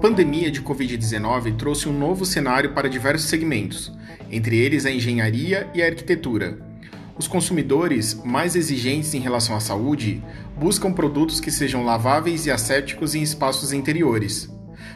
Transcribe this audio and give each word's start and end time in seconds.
pandemia 0.00 0.50
de 0.50 0.62
Covid-19 0.62 1.56
trouxe 1.56 1.86
um 1.86 1.92
novo 1.92 2.24
cenário 2.24 2.72
para 2.72 2.88
diversos 2.88 3.28
segmentos, 3.28 3.92
entre 4.30 4.56
eles 4.56 4.86
a 4.86 4.90
engenharia 4.90 5.68
e 5.74 5.82
a 5.82 5.86
arquitetura. 5.86 6.58
Os 7.18 7.28
consumidores, 7.28 8.14
mais 8.24 8.56
exigentes 8.56 9.12
em 9.12 9.20
relação 9.20 9.54
à 9.54 9.60
saúde, 9.60 10.24
buscam 10.58 10.90
produtos 10.90 11.38
que 11.38 11.50
sejam 11.50 11.84
laváveis 11.84 12.46
e 12.46 12.50
assépticos 12.50 13.14
em 13.14 13.20
espaços 13.20 13.74
interiores. 13.74 14.50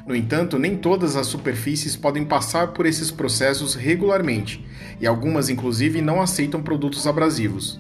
No 0.07 0.17
entanto, 0.17 0.59
nem 0.59 0.75
todas 0.75 1.16
as 1.16 1.27
superfícies 1.27 1.95
podem 1.95 2.25
passar 2.25 2.68
por 2.68 2.86
esses 2.86 3.11
processos 3.11 3.75
regularmente, 3.75 4.64
e 4.98 5.07
algumas, 5.07 5.50
inclusive, 5.50 6.00
não 6.00 6.23
aceitam 6.23 6.62
produtos 6.62 7.07
abrasivos. 7.07 7.79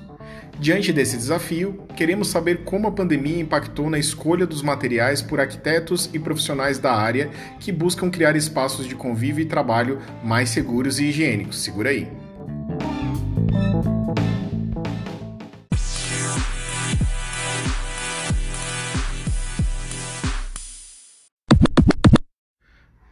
Diante 0.58 0.92
desse 0.92 1.16
desafio, 1.16 1.84
queremos 1.96 2.28
saber 2.28 2.64
como 2.64 2.86
a 2.86 2.92
pandemia 2.92 3.40
impactou 3.40 3.90
na 3.90 3.98
escolha 3.98 4.46
dos 4.46 4.62
materiais 4.62 5.20
por 5.20 5.40
arquitetos 5.40 6.08
e 6.12 6.18
profissionais 6.18 6.78
da 6.78 6.94
área 6.94 7.28
que 7.58 7.72
buscam 7.72 8.08
criar 8.08 8.36
espaços 8.36 8.86
de 8.86 8.94
convívio 8.94 9.42
e 9.42 9.46
trabalho 9.46 9.98
mais 10.22 10.50
seguros 10.50 11.00
e 11.00 11.06
higiênicos. 11.06 11.62
Segura 11.62 11.90
aí. 11.90 12.23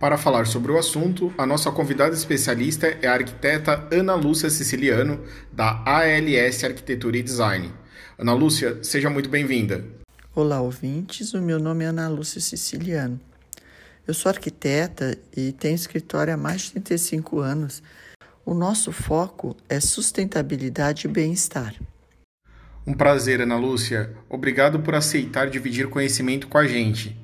Para 0.03 0.19
falar 0.19 0.49
sobre 0.49 0.73
o 0.73 0.79
assunto, 0.79 1.33
a 1.39 1.47
nossa 1.47 1.71
convidada 1.71 2.13
especialista 2.13 2.89
é 2.89 3.07
a 3.07 3.13
arquiteta 3.13 3.87
Ana 3.93 4.17
Lúcia 4.17 4.51
Siciliano, 4.51 5.23
da 5.53 5.81
ALS 5.87 6.65
Arquitetura 6.65 7.19
e 7.19 7.23
Design. 7.23 7.73
Ana 8.19 8.35
Lúcia, 8.35 8.83
seja 8.83 9.09
muito 9.09 9.31
bem-vinda. 9.31 9.85
Olá, 10.35 10.61
ouvintes. 10.61 11.35
O 11.35 11.41
meu 11.41 11.61
nome 11.61 11.85
é 11.85 11.87
Ana 11.87 12.09
Lúcia 12.09 12.41
Siciliano. 12.41 13.21
Eu 14.05 14.13
sou 14.13 14.29
arquiteta 14.29 15.17
e 15.37 15.53
tenho 15.53 15.77
escritório 15.77 16.35
há 16.35 16.37
mais 16.37 16.63
de 16.63 16.71
35 16.73 17.39
anos. 17.39 17.81
O 18.45 18.55
nosso 18.55 18.91
foco 18.91 19.57
é 19.69 19.79
sustentabilidade 19.79 21.07
e 21.07 21.11
bem-estar. 21.11 21.77
Um 22.85 22.93
prazer, 22.93 23.41
Ana 23.41 23.57
Lúcia. 23.57 24.11
Obrigado 24.29 24.81
por 24.81 24.97
aceitar 24.97 25.49
dividir 25.49 25.89
conhecimento 25.89 26.49
com 26.49 26.59
a 26.59 26.67
gente. 26.67 27.22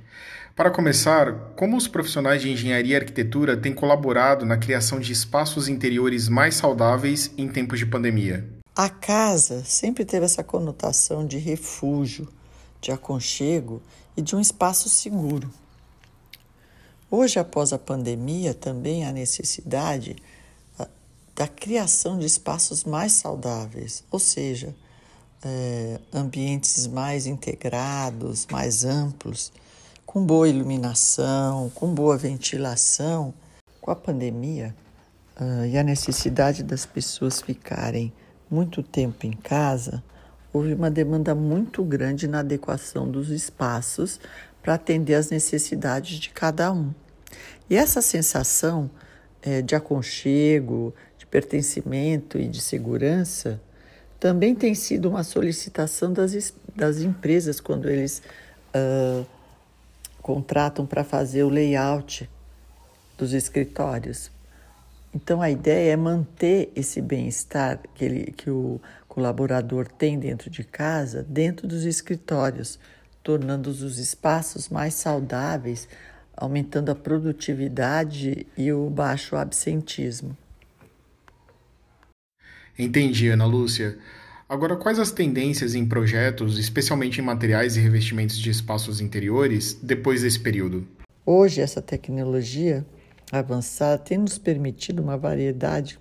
Para 0.59 0.73
começar, 0.73 1.53
como 1.55 1.77
os 1.77 1.87
profissionais 1.87 2.43
de 2.43 2.51
engenharia 2.51 2.95
e 2.95 2.97
arquitetura 2.97 3.57
têm 3.57 3.73
colaborado 3.73 4.45
na 4.45 4.57
criação 4.57 4.99
de 4.99 5.13
espaços 5.13 5.69
interiores 5.69 6.29
mais 6.29 6.57
saudáveis 6.57 7.31
em 7.39 7.47
tempos 7.47 7.79
de 7.79 7.87
pandemia? 7.87 8.45
A 8.75 8.89
casa 8.89 9.63
sempre 9.65 10.05
teve 10.05 10.25
essa 10.25 10.43
conotação 10.43 11.25
de 11.25 11.39
refúgio, 11.39 12.27
de 12.81 12.91
aconchego 12.91 13.81
e 14.17 14.21
de 14.21 14.35
um 14.35 14.41
espaço 14.41 14.89
seguro. 14.89 15.49
Hoje, 17.09 17.39
após 17.39 17.73
a 17.73 17.79
pandemia, 17.79 18.53
também 18.53 19.07
há 19.07 19.13
necessidade 19.13 20.17
ah, 20.77 20.89
da 21.37 21.47
criação 21.47 22.19
de 22.19 22.27
espaços 22.27 22.83
mais 22.83 23.13
saudáveis, 23.13 24.03
ou 24.11 24.19
seja, 24.19 24.75
é, 25.41 26.01
ambientes 26.13 26.89
mais 26.89 27.29
integrados, 27.29 28.45
mais 28.51 28.85
amplos 28.85 29.53
com 30.09 30.25
boa 30.25 30.49
iluminação, 30.49 31.71
com 31.75 31.93
boa 31.93 32.17
ventilação. 32.17 33.35
Com 33.79 33.91
a 33.91 33.95
pandemia 33.95 34.75
uh, 35.39 35.67
e 35.67 35.77
a 35.77 35.83
necessidade 35.83 36.63
das 36.63 36.87
pessoas 36.87 37.43
ficarem 37.43 38.11
muito 38.51 38.83
tempo 38.83 39.27
em 39.27 39.33
casa, 39.33 40.03
houve 40.51 40.73
uma 40.73 40.91
demanda 40.91 41.35
muito 41.35 41.85
grande 41.85 42.27
na 42.27 42.39
adequação 42.39 43.07
dos 43.07 43.29
espaços 43.29 44.19
para 44.63 44.75
atender 44.75 45.15
às 45.15 45.29
necessidades 45.29 46.19
de 46.19 46.31
cada 46.31 46.73
um. 46.73 46.91
E 47.69 47.77
essa 47.77 48.01
sensação 48.01 48.91
é, 49.43 49.61
de 49.61 49.75
aconchego, 49.75 50.95
de 51.19 51.27
pertencimento 51.27 52.39
e 52.39 52.49
de 52.49 52.63
segurança 52.63 53.61
também 54.19 54.55
tem 54.55 54.75
sido 54.75 55.11
uma 55.11 55.23
solicitação 55.23 56.15
das, 56.15 56.55
das 56.75 57.01
empresas 57.01 57.61
quando 57.61 57.91
eles 57.91 58.23
uh, 58.75 59.27
contratam 60.29 60.85
para 60.85 61.03
fazer 61.03 61.43
o 61.43 61.49
layout 61.49 62.29
dos 63.17 63.33
escritórios. 63.33 64.31
Então 65.15 65.41
a 65.41 65.51
ideia 65.51 65.95
é 65.95 65.97
manter 65.97 66.71
esse 66.77 67.01
bem-estar 67.01 67.81
que, 67.95 68.05
ele, 68.05 68.33
que 68.33 68.51
o 68.51 68.79
colaborador 69.09 69.89
tem 69.89 70.19
dentro 70.19 70.51
de 70.51 70.63
casa, 70.65 71.23
dentro 71.27 71.67
dos 71.67 71.87
escritórios, 71.87 72.79
tornando 73.23 73.71
os 73.71 73.99
espaços 73.99 74.69
mais 74.69 74.93
saudáveis, 74.93 75.89
aumentando 76.37 76.91
a 76.91 76.95
produtividade 76.95 78.47
e 78.55 78.71
o 78.71 78.91
baixo 78.91 79.35
absentismo. 79.35 80.37
Entendi, 82.79 83.31
Ana 83.31 83.47
Lúcia. 83.47 83.97
Agora, 84.49 84.77
quais 84.77 84.99
as 84.99 85.11
tendências 85.11 85.75
em 85.75 85.87
projetos, 85.87 86.59
especialmente 86.59 87.21
em 87.21 87.25
materiais 87.25 87.77
e 87.77 87.81
revestimentos 87.81 88.39
de 88.39 88.49
espaços 88.49 88.99
interiores, 88.99 89.75
depois 89.75 90.23
desse 90.23 90.41
período? 90.41 90.89
Hoje, 91.27 91.61
essa 91.61 91.83
tecnologia 91.83 92.87
avançada 93.31 93.99
tem 93.99 94.17
nos 94.17 94.39
permitido 94.39 95.03
uma 95.03 95.19
variedade 95.19 96.01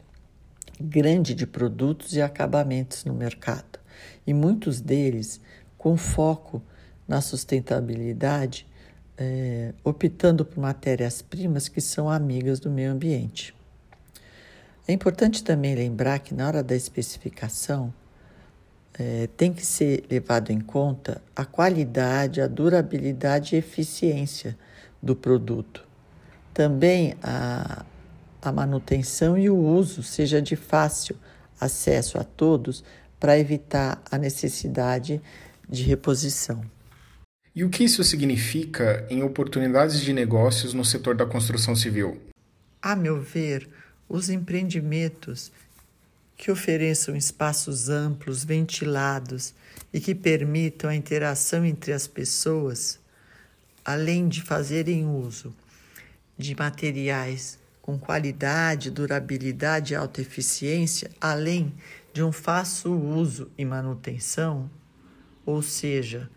grande 0.80 1.36
de 1.36 1.46
produtos 1.46 2.14
e 2.14 2.22
acabamentos 2.22 3.04
no 3.04 3.14
mercado, 3.14 3.80
e 4.26 4.34
muitos 4.34 4.80
deles 4.80 5.42
com 5.78 5.98
foco 5.98 6.64
na 7.06 7.20
sustentabilidade, 7.20 8.66
é, 9.18 9.74
optando 9.84 10.46
por 10.46 10.58
matérias-primas 10.58 11.68
que 11.68 11.82
são 11.82 12.10
amigas 12.10 12.62
do 12.62 12.72
meio 12.72 12.94
ambiente. 12.94 13.54
É 14.88 14.94
importante 14.94 15.44
também 15.44 15.76
lembrar 15.76 16.20
que, 16.20 16.34
na 16.34 16.48
hora 16.48 16.64
da 16.64 16.76
especificação, 16.78 17.94
é, 19.00 19.28
tem 19.38 19.54
que 19.54 19.66
ser 19.66 20.06
levado 20.10 20.52
em 20.52 20.60
conta 20.60 21.22
a 21.36 21.46
qualidade, 21.46 22.42
a 22.42 22.48
durabilidade 22.48 23.56
e 23.56 23.60
eficiência 23.60 24.58
do 25.02 25.16
produto. 25.16 25.86
Também 26.54 27.16
a, 27.22 27.86
a 28.42 28.52
manutenção 28.52 29.38
e 29.38 29.50
o 29.50 29.58
uso 29.58 30.02
seja 30.02 30.42
de 30.42 30.56
fácil 30.56 31.16
acesso 31.60 32.18
a 32.18 32.24
todos 32.24 32.84
para 33.20 33.38
evitar 33.38 34.02
a 34.10 34.18
necessidade 34.18 35.22
de 35.70 35.84
reposição. 35.84 36.62
E 37.56 37.64
o 37.64 37.70
que 37.70 37.84
isso 37.84 38.04
significa 38.04 39.06
em 39.10 39.24
oportunidades 39.24 40.02
de 40.02 40.14
negócios 40.14 40.74
no 40.74 40.86
setor 40.86 41.16
da 41.16 41.26
construção 41.26 41.76
civil? 41.76 42.22
A 42.82 42.96
meu 42.96 43.20
ver, 43.20 43.68
os 44.08 44.30
empreendimentos 44.30 45.52
que 46.38 46.52
ofereçam 46.52 47.16
espaços 47.16 47.90
amplos, 47.90 48.44
ventilados 48.44 49.56
e 49.92 50.00
que 50.00 50.14
permitam 50.14 50.90
a 50.90 50.96
interação 50.96 51.66
entre 51.66 51.92
as 51.92 52.06
pessoas, 52.06 53.00
além 53.84 54.30
de 54.30 54.44
fazerem 54.44 55.08
uso 55.08 55.54
de 56.38 56.56
materiais 56.56 57.58
com 57.82 57.98
qualidade, 57.98 58.92
durabilidade 58.92 59.94
e 59.94 59.96
alta 59.96 60.22
eficiência, 60.22 61.10
além 61.20 61.74
de 62.14 62.22
um 62.22 62.32
fácil 62.32 62.94
uso 62.94 63.50
e 63.58 63.66
manutenção, 63.66 64.70
ou 65.46 65.62
seja, 65.62 66.30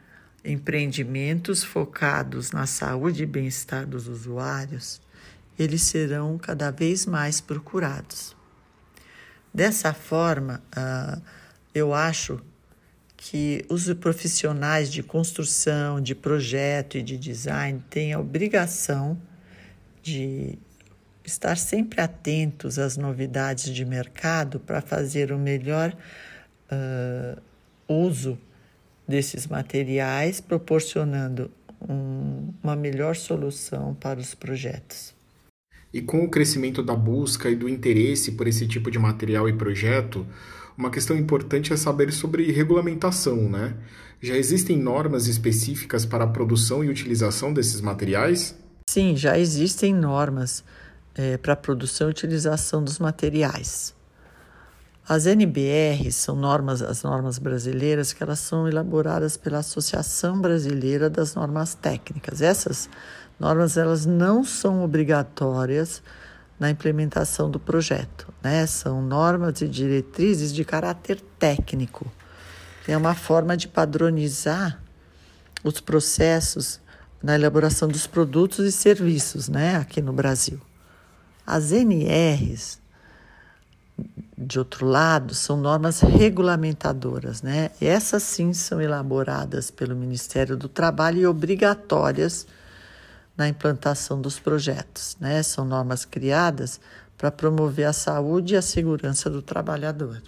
empreendimentos 0.45 1.63
focados 1.63 2.53
na 2.53 2.67
saúde 2.67 3.25
e 3.25 3.27
bem-estar 3.27 3.87
dos 3.87 4.09
usuários, 4.09 5.03
eles 5.59 5.83
serão 5.83 6.39
cada 6.39 6.71
vez 6.71 7.05
mais 7.05 7.41
procurados. 7.41 8.40
Dessa 9.53 9.93
forma, 9.93 10.63
uh, 10.77 11.21
eu 11.75 11.93
acho 11.93 12.41
que 13.17 13.65
os 13.69 13.93
profissionais 13.95 14.91
de 14.91 15.03
construção, 15.03 16.01
de 16.01 16.15
projeto 16.15 16.97
e 16.97 17.03
de 17.03 17.19
design 17.19 17.83
têm 17.91 18.13
a 18.13 18.19
obrigação 18.19 19.21
de 20.03 20.59
estar 21.25 21.57
sempre 21.57 22.01
atentos 22.01 22.79
às 22.79 22.97
novidades 22.97 23.75
de 23.75 23.85
mercado 23.85 24.59
para 24.59 24.81
fazer 24.81 25.33
o 25.33 25.39
melhor 25.39 25.95
uh, 26.73 27.41
uso 27.87 28.39
desses 29.07 29.47
materiais, 29.47 30.41
proporcionando 30.41 31.51
um, 31.89 32.53
uma 32.63 32.77
melhor 32.77 33.17
solução 33.17 33.95
para 33.95 34.21
os 34.21 34.35
projetos. 34.35 35.15
E 35.93 36.01
com 36.01 36.25
o 36.25 36.29
crescimento 36.29 36.83
da 36.83 36.95
busca 36.95 37.51
e 37.51 37.57
do 37.57 37.69
interesse 37.69 38.33
por 38.33 38.47
esse 38.47 38.67
tipo 38.67 38.91
de 38.91 38.99
material 38.99 39.49
e 39.49 39.53
projeto, 39.53 40.27
uma 40.77 40.91
questão 40.91 41.17
importante 41.17 41.73
é 41.73 41.77
saber 41.77 42.13
sobre 42.13 42.51
regulamentação, 42.53 43.49
né? 43.49 43.75
Já 44.21 44.37
existem 44.37 44.79
normas 44.79 45.27
específicas 45.27 46.05
para 46.05 46.25
a 46.25 46.29
produção 46.29 46.85
e 46.85 46.89
utilização 46.89 47.53
desses 47.53 47.81
materiais? 47.81 48.55
Sim, 48.89 49.17
já 49.17 49.39
existem 49.39 49.95
normas 49.95 50.63
é, 51.15 51.37
para 51.37 51.55
a 51.55 51.57
produção 51.57 52.09
e 52.09 52.11
utilização 52.11 52.85
dos 52.85 52.99
materiais. 52.99 53.95
As 55.09 55.27
NBRs 55.27 56.15
são 56.15 56.37
normas, 56.37 56.83
as 56.83 57.03
normas 57.03 57.39
brasileiras 57.39 58.13
que 58.13 58.23
elas 58.23 58.39
são 58.39 58.69
elaboradas 58.69 59.37
pela 59.37 59.59
Associação 59.59 60.41
Brasileira 60.41 61.11
das 61.11 61.35
Normas 61.35 61.75
Técnicas. 61.75 62.41
Essas 62.41 62.89
normas 63.41 63.77
elas 63.77 64.07
não 64.07 64.45
são 64.45 64.85
obrigatórias 64.85 66.03
na 66.59 66.71
implementação 66.71 67.51
do 67.51 67.59
projeto, 67.59 68.33
né? 68.43 68.67
São 68.67 69.01
normas 69.01 69.63
e 69.63 69.67
diretrizes 69.67 70.53
de 70.53 70.63
caráter 70.65 71.21
técnico. 71.39 72.07
É 72.87 72.97
uma 72.97 73.15
forma 73.15 73.57
de 73.57 73.67
padronizar 73.67 74.79
os 75.65 75.81
processos 75.81 76.79
na 77.23 77.35
elaboração 77.35 77.89
dos 77.89 78.07
produtos 78.07 78.67
e 78.67 78.73
serviços, 78.73 79.49
né, 79.49 79.77
aqui 79.77 80.01
no 80.01 80.13
Brasil. 80.13 80.61
As 81.47 81.71
NRs 81.73 82.81
de 84.39 84.59
outro 84.59 84.87
lado, 84.87 85.35
são 85.35 85.57
normas 85.57 86.01
regulamentadoras, 86.01 87.43
né? 87.43 87.71
Essas 87.81 88.23
sim 88.23 88.55
são 88.55 88.81
elaboradas 88.81 89.71
pelo 89.71 89.95
Ministério 89.95 90.57
do 90.57 90.69
Trabalho 90.69 91.19
e 91.19 91.27
obrigatórias 91.27 92.47
na 93.41 93.49
implantação 93.49 94.21
dos 94.21 94.39
projetos, 94.39 95.17
né? 95.19 95.43
São 95.43 95.65
normas 95.65 96.05
criadas 96.05 96.79
para 97.17 97.31
promover 97.31 97.87
a 97.87 97.93
saúde 97.93 98.53
e 98.53 98.57
a 98.59 98.63
segurança 98.63 99.31
do 99.31 99.41
trabalhador. 99.41 100.21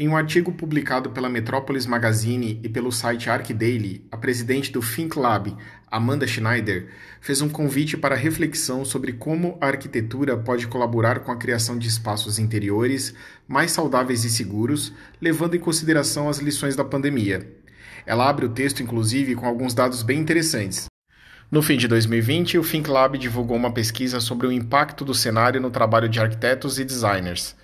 Em 0.00 0.06
um 0.06 0.16
artigo 0.16 0.52
publicado 0.52 1.10
pela 1.10 1.28
Metropolis 1.28 1.84
Magazine 1.84 2.60
e 2.62 2.68
pelo 2.68 2.92
site 2.92 3.28
ArcDaily, 3.28 4.06
a 4.12 4.16
presidente 4.16 4.70
do 4.70 4.80
Think 4.80 5.18
Lab, 5.18 5.56
Amanda 5.90 6.24
Schneider, 6.24 6.86
fez 7.20 7.42
um 7.42 7.48
convite 7.48 7.96
para 7.96 8.14
reflexão 8.14 8.84
sobre 8.84 9.14
como 9.14 9.58
a 9.60 9.66
arquitetura 9.66 10.36
pode 10.36 10.68
colaborar 10.68 11.18
com 11.18 11.32
a 11.32 11.36
criação 11.36 11.76
de 11.76 11.88
espaços 11.88 12.38
interiores 12.38 13.12
mais 13.48 13.72
saudáveis 13.72 14.22
e 14.22 14.30
seguros, 14.30 14.92
levando 15.20 15.56
em 15.56 15.58
consideração 15.60 16.28
as 16.28 16.38
lições 16.38 16.76
da 16.76 16.84
pandemia. 16.84 17.52
Ela 18.06 18.28
abre 18.28 18.46
o 18.46 18.50
texto, 18.50 18.84
inclusive, 18.84 19.34
com 19.34 19.46
alguns 19.46 19.74
dados 19.74 20.04
bem 20.04 20.20
interessantes. 20.20 20.86
No 21.50 21.60
fim 21.60 21.76
de 21.76 21.88
2020, 21.88 22.56
o 22.56 22.62
Think 22.62 22.88
Lab 22.88 23.18
divulgou 23.18 23.56
uma 23.56 23.72
pesquisa 23.72 24.20
sobre 24.20 24.46
o 24.46 24.52
impacto 24.52 25.04
do 25.04 25.12
cenário 25.12 25.60
no 25.60 25.72
trabalho 25.72 26.08
de 26.08 26.20
arquitetos 26.20 26.78
e 26.78 26.84
designers. 26.84 27.56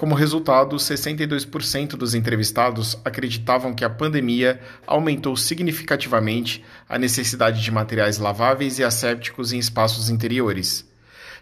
Como 0.00 0.14
resultado, 0.14 0.76
62% 0.76 1.88
dos 1.88 2.14
entrevistados 2.14 2.98
acreditavam 3.04 3.74
que 3.74 3.84
a 3.84 3.90
pandemia 3.90 4.58
aumentou 4.86 5.36
significativamente 5.36 6.64
a 6.88 6.98
necessidade 6.98 7.62
de 7.62 7.70
materiais 7.70 8.16
laváveis 8.16 8.78
e 8.78 8.82
assépticos 8.82 9.52
em 9.52 9.58
espaços 9.58 10.08
interiores. 10.08 10.88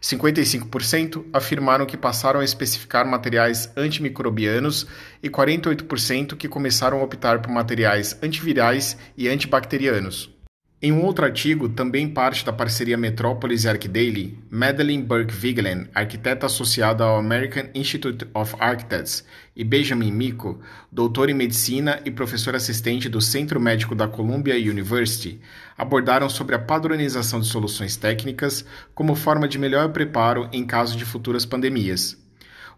55% 0.02 1.24
afirmaram 1.32 1.86
que 1.86 1.96
passaram 1.96 2.40
a 2.40 2.44
especificar 2.44 3.06
materiais 3.06 3.70
antimicrobianos 3.76 4.88
e 5.22 5.30
48% 5.30 6.36
que 6.36 6.48
começaram 6.48 6.98
a 6.98 7.04
optar 7.04 7.40
por 7.40 7.52
materiais 7.52 8.18
antivirais 8.20 8.96
e 9.16 9.28
antibacterianos. 9.28 10.36
Em 10.80 10.92
um 10.92 11.04
outro 11.04 11.24
artigo, 11.24 11.68
também 11.68 12.08
parte 12.08 12.44
da 12.44 12.52
parceria 12.52 12.96
Metrópolis 12.96 13.64
e 13.64 13.68
ArcDaily, 13.68 14.38
Madeleine 14.48 15.02
Burke 15.02 15.34
Vigeland, 15.34 15.90
arquiteta 15.92 16.46
associada 16.46 17.02
ao 17.02 17.18
American 17.18 17.64
Institute 17.74 18.24
of 18.32 18.54
Architects, 18.60 19.24
e 19.56 19.64
Benjamin 19.64 20.12
Mico, 20.12 20.60
doutor 20.92 21.30
em 21.30 21.34
medicina 21.34 22.00
e 22.04 22.12
professor 22.12 22.54
assistente 22.54 23.08
do 23.08 23.20
Centro 23.20 23.58
Médico 23.58 23.92
da 23.92 24.06
Columbia 24.06 24.54
University, 24.54 25.40
abordaram 25.76 26.30
sobre 26.30 26.54
a 26.54 26.60
padronização 26.60 27.40
de 27.40 27.48
soluções 27.48 27.96
técnicas 27.96 28.64
como 28.94 29.16
forma 29.16 29.48
de 29.48 29.58
melhor 29.58 29.88
preparo 29.88 30.48
em 30.52 30.64
caso 30.64 30.96
de 30.96 31.04
futuras 31.04 31.44
pandemias. 31.44 32.27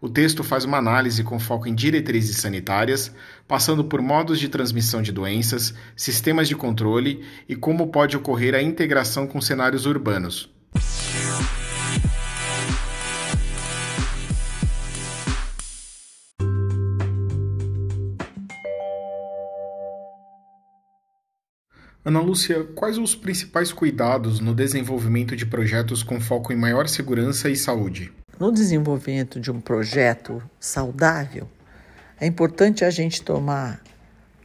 O 0.03 0.09
texto 0.09 0.43
faz 0.43 0.65
uma 0.65 0.79
análise 0.79 1.23
com 1.23 1.39
foco 1.39 1.69
em 1.69 1.75
diretrizes 1.75 2.39
sanitárias, 2.39 3.15
passando 3.47 3.85
por 3.85 4.01
modos 4.01 4.41
de 4.41 4.49
transmissão 4.49 5.03
de 5.03 5.13
doenças, 5.13 5.75
sistemas 5.95 6.49
de 6.49 6.57
controle 6.57 7.23
e 7.47 7.55
como 7.55 7.89
pode 7.89 8.17
ocorrer 8.17 8.55
a 8.55 8.63
integração 8.63 9.27
com 9.27 9.43
cenários 9.43 9.85
urbanos. 9.85 10.49
Ana 22.03 22.21
Lúcia, 22.21 22.65
quais 22.75 22.97
os 22.97 23.15
principais 23.15 23.71
cuidados 23.71 24.41
no 24.41 24.55
desenvolvimento 24.55 25.37
de 25.37 25.45
projetos 25.45 26.03
com 26.03 26.19
foco 26.19 26.51
em 26.51 26.57
maior 26.57 26.89
segurança 26.89 27.51
e 27.51 27.57
saúde? 27.57 28.11
No 28.41 28.51
desenvolvimento 28.51 29.39
de 29.39 29.51
um 29.51 29.61
projeto 29.61 30.43
saudável, 30.59 31.47
é 32.19 32.27
importante 32.27 32.87
a 32.87 32.91
gente 32.91 33.23
tomar 33.23 33.83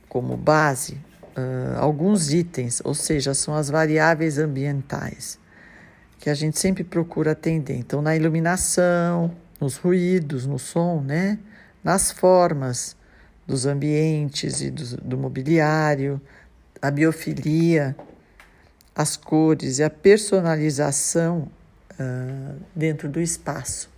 como 0.10 0.36
base 0.36 0.96
uh, 1.38 1.80
alguns 1.80 2.34
itens, 2.34 2.82
ou 2.84 2.94
seja, 2.94 3.34
são 3.34 3.56
as 3.56 3.70
variáveis 3.70 4.38
ambientais, 4.38 5.40
que 6.20 6.30
a 6.30 6.34
gente 6.34 6.60
sempre 6.60 6.84
procura 6.84 7.32
atender. 7.32 7.78
Então, 7.78 8.02
na 8.02 8.14
iluminação, 8.18 9.34
nos 9.62 9.78
ruídos, 9.78 10.46
no 10.46 10.60
som, 10.60 11.02
né? 11.02 11.40
nas 11.82 12.12
formas 12.12 12.98
dos 13.48 13.66
ambientes 13.66 14.60
e 14.60 14.72
do, 14.72 14.98
do 14.98 15.18
mobiliário, 15.18 16.20
a 16.82 16.92
biofilia, 16.92 17.96
as 18.94 19.16
cores 19.16 19.80
e 19.80 19.84
a 19.84 19.90
personalização 19.90 21.50
uh, 22.00 22.62
dentro 22.76 23.10
do 23.10 23.20
espaço. 23.20 23.90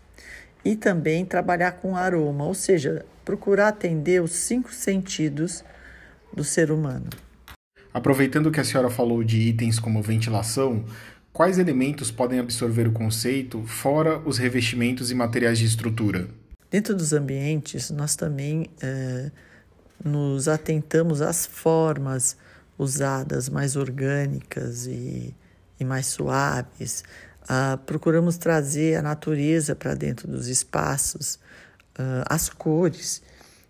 E 0.63 0.75
também 0.75 1.25
trabalhar 1.25 1.73
com 1.73 1.95
aroma, 1.95 2.45
ou 2.45 2.53
seja, 2.53 3.05
procurar 3.23 3.69
atender 3.69 4.21
os 4.21 4.31
cinco 4.31 4.73
sentidos 4.73 5.63
do 6.33 6.43
ser 6.43 6.71
humano. 6.71 7.09
Aproveitando 7.93 8.51
que 8.51 8.59
a 8.59 8.63
senhora 8.63 8.89
falou 8.89 9.23
de 9.23 9.37
itens 9.37 9.79
como 9.79 10.01
ventilação, 10.01 10.85
quais 11.33 11.57
elementos 11.57 12.11
podem 12.11 12.39
absorver 12.39 12.87
o 12.87 12.91
conceito 12.91 13.63
fora 13.63 14.19
os 14.19 14.37
revestimentos 14.37 15.09
e 15.09 15.15
materiais 15.15 15.57
de 15.57 15.65
estrutura? 15.65 16.27
Dentro 16.69 16.93
dos 16.93 17.13
ambientes, 17.13 17.89
nós 17.89 18.15
também 18.15 18.67
eh, 18.81 19.31
nos 20.03 20.47
atentamos 20.47 21.21
às 21.21 21.45
formas 21.45 22.37
usadas 22.77 23.49
mais 23.49 23.75
orgânicas 23.75 24.85
e, 24.85 25.33
e 25.79 25.85
mais 25.85 26.07
suaves, 26.07 27.03
Uh, 27.49 27.77
procuramos 27.85 28.37
trazer 28.37 28.97
a 28.97 29.01
natureza 29.01 29.73
para 29.73 29.95
dentro 29.95 30.27
dos 30.27 30.49
espaços, 30.49 31.35
uh, 31.97 32.27
as 32.29 32.49
cores, 32.49 33.21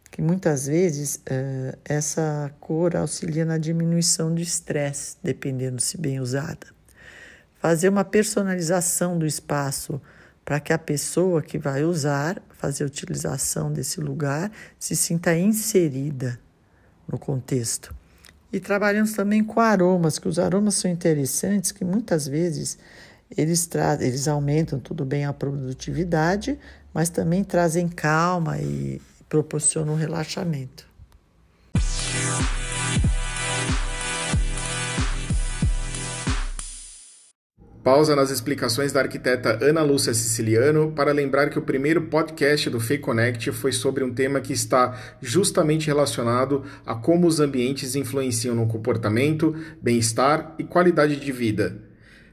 que 0.09 0.19
muitas 0.19 0.65
vezes 0.65 1.17
uh, 1.17 1.77
essa 1.85 2.51
cor 2.59 2.95
auxilia 2.95 3.45
na 3.45 3.59
diminuição 3.59 4.33
do 4.33 4.41
estresse, 4.41 5.17
dependendo 5.21 5.79
se 5.79 5.95
bem 5.95 6.19
usada. 6.19 6.65
Fazer 7.59 7.89
uma 7.89 8.03
personalização 8.03 9.17
do 9.17 9.27
espaço 9.27 10.01
para 10.43 10.59
que 10.59 10.73
a 10.73 10.77
pessoa 10.77 11.41
que 11.41 11.59
vai 11.59 11.83
usar, 11.83 12.41
fazer 12.57 12.83
a 12.83 12.87
utilização 12.87 13.71
desse 13.71 13.99
lugar, 13.99 14.51
se 14.79 14.95
sinta 14.95 15.37
inserida 15.37 16.39
no 17.07 17.19
contexto. 17.19 17.93
E 18.51 18.59
trabalhamos 18.59 19.11
também 19.11 19.43
com 19.43 19.59
aromas, 19.59 20.17
que 20.17 20.27
os 20.27 20.39
aromas 20.39 20.75
são 20.75 20.89
interessantes, 20.89 21.71
que 21.71 21.83
muitas 21.83 22.27
vezes 22.27 22.77
eles, 23.35 23.69
eles 23.99 24.27
aumentam 24.27 24.79
tudo 24.79 25.03
bem 25.03 25.25
a 25.25 25.33
produtividade, 25.33 26.57
mas 26.93 27.09
também 27.09 27.43
trazem 27.43 27.87
calma 27.87 28.57
e 28.59 29.01
proporcionam 29.27 29.93
um 29.93 29.97
relaxamento. 29.97 30.87
Pausa 37.87 38.17
nas 38.17 38.31
explicações 38.31 38.91
da 38.91 38.99
arquiteta 38.99 39.63
Ana 39.63 39.81
Lúcia 39.81 40.13
Siciliano 40.13 40.91
para 40.91 41.13
lembrar 41.13 41.49
que 41.49 41.57
o 41.57 41.61
primeiro 41.61 42.01
podcast 42.01 42.69
do 42.69 42.81
Fei 42.81 42.97
Connect 42.97 43.49
foi 43.53 43.71
sobre 43.71 44.03
um 44.03 44.13
tema 44.13 44.41
que 44.41 44.51
está 44.51 44.99
justamente 45.21 45.87
relacionado 45.87 46.65
a 46.85 46.95
como 46.95 47.25
os 47.25 47.39
ambientes 47.39 47.95
influenciam 47.95 48.53
no 48.53 48.67
comportamento, 48.67 49.55
bem-estar 49.81 50.53
e 50.59 50.65
qualidade 50.65 51.15
de 51.15 51.31
vida. 51.31 51.86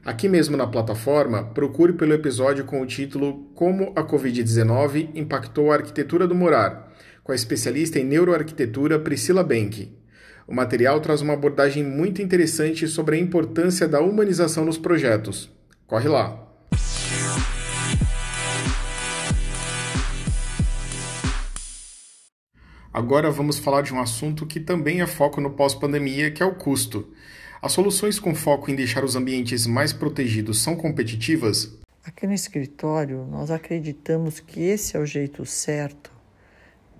Aqui 0.05 0.29
mesmo 0.29 0.55
na 0.55 0.67
plataforma, 0.67 1.45
procure 1.45 1.91
pelo 1.93 2.13
episódio 2.13 2.63
com 2.63 2.79
o 2.79 2.85
título 2.85 3.49
Como 3.55 3.91
a 3.95 4.03
Covid-19 4.03 5.09
impactou 5.15 5.71
a 5.71 5.77
arquitetura 5.77 6.27
do 6.27 6.35
morar, 6.35 6.93
com 7.23 7.31
a 7.31 7.35
especialista 7.35 7.97
em 7.97 8.05
neuroarquitetura 8.05 8.99
Priscila 8.99 9.43
Benck. 9.43 9.97
O 10.47 10.53
material 10.53 11.01
traz 11.01 11.21
uma 11.21 11.33
abordagem 11.33 11.83
muito 11.83 12.21
interessante 12.21 12.87
sobre 12.87 13.15
a 13.15 13.19
importância 13.19 13.87
da 13.87 13.99
humanização 13.99 14.63
nos 14.63 14.77
projetos. 14.77 15.51
Corre 15.87 16.07
lá! 16.07 16.39
Agora 22.93 23.31
vamos 23.31 23.57
falar 23.57 23.81
de 23.81 23.91
um 23.91 23.99
assunto 23.99 24.45
que 24.45 24.59
também 24.59 25.01
é 25.01 25.07
foco 25.07 25.41
no 25.41 25.49
pós-pandemia, 25.49 26.29
que 26.29 26.43
é 26.43 26.45
o 26.45 26.53
custo. 26.53 27.11
As 27.65 27.71
soluções 27.71 28.19
com 28.19 28.35
foco 28.35 28.69
em 28.69 28.75
deixar 28.75 29.03
os 29.03 29.15
ambientes 29.15 29.65
mais 29.65 29.91
protegidos 29.91 30.61
são 30.61 30.75
competitivas? 30.75 31.75
Aqui 32.03 32.27
no 32.27 32.33
escritório, 32.33 33.25
nós 33.25 33.49
acreditamos 33.49 34.39
que 34.39 34.61
esse 34.61 34.95
é 34.95 34.99
o 34.99 35.05
jeito 35.07 35.43
certo 35.47 36.11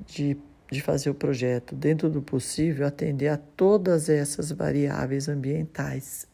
de, 0.07 0.35
de 0.71 0.81
fazer 0.81 1.11
o 1.11 1.13
projeto, 1.13 1.75
dentro 1.75 2.09
do 2.09 2.19
possível, 2.19 2.87
atender 2.87 3.27
a 3.27 3.37
todas 3.37 4.09
essas 4.09 4.51
variáveis 4.51 5.29
ambientais, 5.29 6.27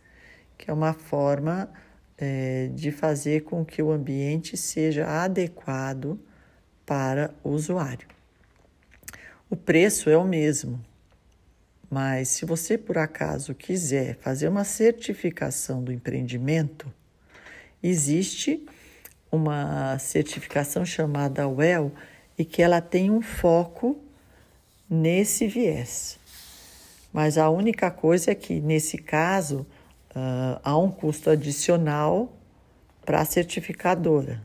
que 0.57 0.71
é 0.71 0.73
uma 0.73 0.93
forma 0.93 1.69
é, 2.17 2.69
de 2.73 2.89
fazer 2.89 3.41
com 3.41 3.65
que 3.65 3.83
o 3.83 3.91
ambiente 3.91 4.55
seja 4.55 5.07
adequado 5.07 6.17
para 6.85 7.35
o 7.43 7.50
usuário. 7.50 8.07
O 9.50 9.57
preço 9.57 10.09
é 10.09 10.15
o 10.15 10.23
mesmo, 10.23 10.79
mas 11.91 12.29
se 12.29 12.45
você 12.45 12.77
por 12.77 12.98
acaso 12.98 13.53
quiser 13.53 14.15
fazer 14.15 14.48
uma 14.48 14.63
certificação 14.63 15.83
do 15.83 15.91
empreendimento, 15.91 16.91
existe 17.83 18.65
uma 19.29 20.00
certificação 20.00 20.86
chamada 20.86 21.50
WELL 21.50 21.91
e 22.38 22.45
que 22.45 22.62
ela 22.62 22.79
tem 22.79 23.12
um 23.12 23.21
foco 23.21 24.00
nesse 24.89 25.48
viés. 25.48 26.17
Mas 27.12 27.38
a 27.38 27.50
única 27.50 27.91
coisa 27.91 28.31
é 28.31 28.36
que, 28.36 28.62
nesse 28.62 28.98
caso, 28.98 29.67
uh, 30.12 30.62
há 30.63 30.77
um 30.77 30.89
custo 30.89 31.29
adicional 31.29 32.31
para 33.05 33.19
a 33.19 33.25
certificadora, 33.25 34.41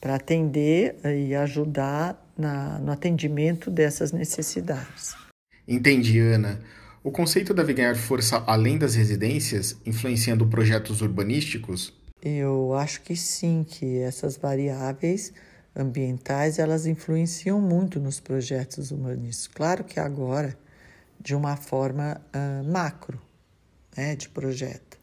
para 0.00 0.14
atender 0.14 0.96
e 1.04 1.34
ajudar 1.34 2.24
na, 2.38 2.78
no 2.78 2.92
atendimento 2.92 3.68
dessas 3.68 4.12
necessidades. 4.12 5.25
Entendi, 5.66 6.18
Ana. 6.20 6.60
O 7.02 7.10
conceito 7.10 7.54
deve 7.54 7.72
ganhar 7.72 7.96
força 7.96 8.42
além 8.46 8.78
das 8.78 8.94
residências, 8.94 9.76
influenciando 9.86 10.46
projetos 10.46 11.00
urbanísticos? 11.02 11.92
Eu 12.22 12.74
acho 12.74 13.02
que 13.02 13.14
sim, 13.14 13.64
que 13.68 13.98
essas 13.98 14.36
variáveis 14.36 15.32
ambientais 15.74 16.58
elas 16.58 16.86
influenciam 16.86 17.60
muito 17.60 18.00
nos 18.00 18.18
projetos 18.18 18.90
urbanísticos. 18.90 19.48
Claro 19.54 19.84
que 19.84 20.00
agora 20.00 20.58
de 21.20 21.34
uma 21.34 21.56
forma 21.56 22.20
uh, 22.34 22.72
macro, 22.72 23.20
né, 23.96 24.16
de 24.16 24.28
projeto, 24.28 24.98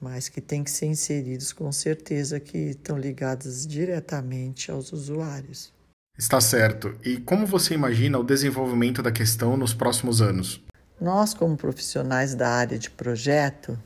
mas 0.00 0.28
que 0.28 0.40
tem 0.40 0.62
que 0.62 0.70
ser 0.70 0.86
inseridos 0.86 1.52
com 1.52 1.70
certeza 1.72 2.38
que 2.38 2.58
estão 2.58 2.98
ligados 2.98 3.66
diretamente 3.66 4.70
aos 4.70 4.92
usuários. 4.92 5.72
Está 6.18 6.40
certo. 6.40 6.94
E 7.04 7.18
como 7.18 7.46
você 7.46 7.74
imagina 7.74 8.18
o 8.18 8.24
desenvolvimento 8.24 9.02
da 9.02 9.12
questão 9.12 9.56
nos 9.56 9.74
próximos 9.74 10.22
anos? 10.22 10.64
Nós, 10.98 11.34
como 11.34 11.56
profissionais 11.56 12.34
da 12.34 12.48
área 12.48 12.78
de 12.78 12.90
projeto, 12.90 13.78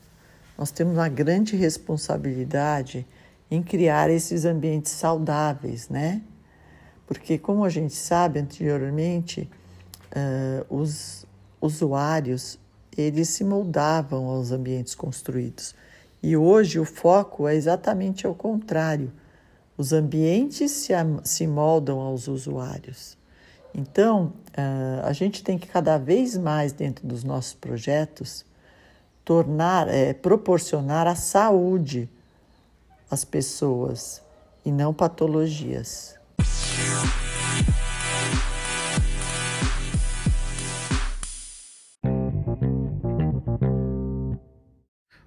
nós 0.57 0.71
temos 0.71 0.93
uma 0.93 1.09
grande 1.09 1.57
responsabilidade 1.57 3.05
em 3.49 3.61
criar 3.61 4.09
esses 4.09 4.45
ambientes 4.45 4.93
saudáveis, 4.93 5.89
né? 5.89 6.21
Porque, 7.05 7.37
como 7.37 7.65
a 7.65 7.69
gente 7.69 7.93
sabe 7.93 8.39
anteriormente, 8.39 9.49
uh, 10.15 10.65
os 10.73 11.25
usuários 11.59 12.57
eles 12.97 13.29
se 13.29 13.43
moldavam 13.43 14.25
aos 14.25 14.51
ambientes 14.51 14.95
construídos. 14.95 15.75
E 16.21 16.35
hoje 16.37 16.79
o 16.79 16.85
foco 16.85 17.47
é 17.47 17.55
exatamente 17.55 18.25
ao 18.25 18.35
contrário. 18.35 19.11
Os 19.81 19.93
ambientes 19.93 20.69
se, 20.69 20.93
se 21.23 21.47
moldam 21.47 21.99
aos 21.99 22.27
usuários. 22.27 23.17
Então, 23.73 24.31
a 25.03 25.11
gente 25.11 25.43
tem 25.43 25.57
que 25.57 25.67
cada 25.67 25.97
vez 25.97 26.37
mais, 26.37 26.71
dentro 26.71 27.07
dos 27.07 27.23
nossos 27.23 27.55
projetos, 27.55 28.45
tornar, 29.25 29.87
é, 29.87 30.13
proporcionar 30.13 31.07
a 31.07 31.15
saúde 31.15 32.07
às 33.09 33.25
pessoas 33.25 34.21
e 34.63 34.71
não 34.71 34.93
patologias. 34.93 36.13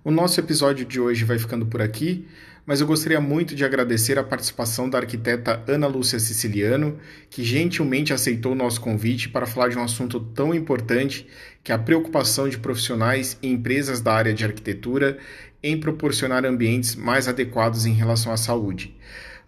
O 0.04 0.10
nosso 0.10 0.38
episódio 0.38 0.84
de 0.84 1.00
hoje 1.00 1.24
vai 1.24 1.38
ficando 1.38 1.64
por 1.64 1.80
aqui, 1.80 2.28
mas 2.66 2.78
eu 2.78 2.86
gostaria 2.86 3.22
muito 3.22 3.54
de 3.54 3.64
agradecer 3.64 4.18
a 4.18 4.22
participação 4.22 4.86
da 4.86 4.98
arquiteta 4.98 5.64
Ana 5.66 5.86
Lúcia 5.86 6.18
Siciliano, 6.18 6.98
que 7.30 7.42
gentilmente 7.42 8.12
aceitou 8.12 8.52
o 8.52 8.54
nosso 8.54 8.82
convite 8.82 9.30
para 9.30 9.46
falar 9.46 9.70
de 9.70 9.78
um 9.78 9.82
assunto 9.82 10.20
tão 10.20 10.54
importante 10.54 11.26
que 11.62 11.72
é 11.72 11.74
a 11.74 11.78
preocupação 11.78 12.50
de 12.50 12.58
profissionais 12.58 13.38
e 13.40 13.48
empresas 13.48 14.02
da 14.02 14.12
área 14.12 14.34
de 14.34 14.44
arquitetura 14.44 15.16
em 15.62 15.80
proporcionar 15.80 16.44
ambientes 16.44 16.94
mais 16.94 17.26
adequados 17.26 17.86
em 17.86 17.94
relação 17.94 18.30
à 18.30 18.36
saúde. 18.36 18.94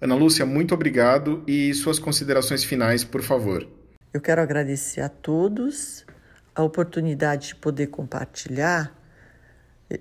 Ana 0.00 0.14
Lúcia, 0.14 0.46
muito 0.46 0.72
obrigado 0.72 1.44
e 1.46 1.74
suas 1.74 1.98
considerações 1.98 2.64
finais, 2.64 3.04
por 3.04 3.20
favor. 3.20 3.68
Eu 4.10 4.22
quero 4.22 4.40
agradecer 4.40 5.02
a 5.02 5.10
todos 5.10 6.06
a 6.54 6.62
oportunidade 6.62 7.48
de 7.48 7.56
poder 7.56 7.88
compartilhar 7.88 9.04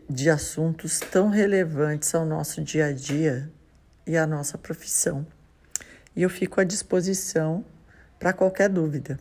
de 0.10 0.30
assuntos 0.30 1.00
tão 1.00 1.30
relevantes 1.30 2.14
ao 2.16 2.26
nosso 2.26 2.64
dia 2.64 2.88
a 2.88 2.92
dia 2.92 3.52
e 4.06 4.18
à 4.18 4.26
nossa 4.26 4.58
profissão. 4.58 5.26
E 6.16 6.24
eu 6.24 6.30
fico 6.30 6.60
à 6.60 6.64
disposição 6.64 7.64
para 8.20 8.34
qualquer 8.34 8.70
dúvida. 8.70 9.20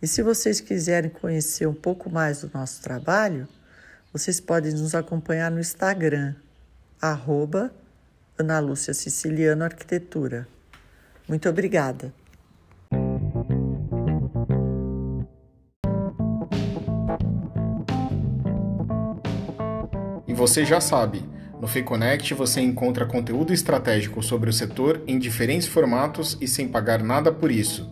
E 0.00 0.06
se 0.06 0.22
vocês 0.22 0.60
quiserem 0.60 1.10
conhecer 1.10 1.66
um 1.66 1.74
pouco 1.74 2.10
mais 2.10 2.40
do 2.40 2.50
nosso 2.52 2.82
trabalho, 2.82 3.48
vocês 4.12 4.40
podem 4.40 4.72
nos 4.72 4.94
acompanhar 4.94 5.50
no 5.50 5.60
Instagram, 5.60 6.34
arroba 7.00 7.72
Ana 8.36 8.58
Lúcia 8.58 8.92
Siciliano 8.92 9.64
Arquitetura. 9.64 10.46
Muito 11.28 11.48
obrigada. 11.48 12.12
Você 20.42 20.64
já 20.64 20.80
sabe, 20.80 21.22
no 21.60 21.68
FEConnect 21.68 22.34
você 22.34 22.60
encontra 22.60 23.06
conteúdo 23.06 23.52
estratégico 23.52 24.20
sobre 24.24 24.50
o 24.50 24.52
setor 24.52 25.00
em 25.06 25.16
diferentes 25.16 25.68
formatos 25.68 26.36
e 26.40 26.48
sem 26.48 26.66
pagar 26.66 27.00
nada 27.00 27.30
por 27.30 27.52
isso. 27.52 27.88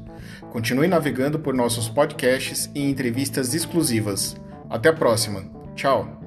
Continue 0.50 0.88
navegando 0.88 1.38
por 1.38 1.54
nossos 1.54 1.88
podcasts 1.88 2.69
e 2.75 2.83
entrevistas 2.83 3.54
exclusivas. 3.54 4.37
Até 4.69 4.88
a 4.88 4.92
próxima. 4.92 5.45
Tchau. 5.76 6.20